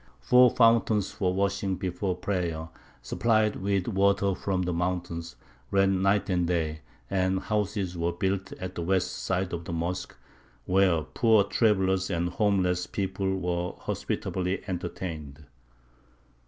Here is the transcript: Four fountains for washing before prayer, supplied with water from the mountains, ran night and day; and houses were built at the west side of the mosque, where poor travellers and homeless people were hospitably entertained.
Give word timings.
Four 0.19 0.49
fountains 0.49 1.11
for 1.11 1.31
washing 1.35 1.75
before 1.75 2.15
prayer, 2.15 2.69
supplied 3.03 3.57
with 3.57 3.87
water 3.87 4.33
from 4.33 4.63
the 4.63 4.73
mountains, 4.73 5.35
ran 5.69 6.01
night 6.01 6.27
and 6.27 6.47
day; 6.47 6.81
and 7.07 7.39
houses 7.39 7.95
were 7.95 8.11
built 8.11 8.51
at 8.53 8.73
the 8.73 8.81
west 8.81 9.15
side 9.15 9.53
of 9.53 9.65
the 9.65 9.73
mosque, 9.73 10.15
where 10.65 11.03
poor 11.03 11.43
travellers 11.43 12.09
and 12.09 12.29
homeless 12.29 12.87
people 12.87 13.37
were 13.37 13.75
hospitably 13.83 14.63
entertained. 14.67 15.45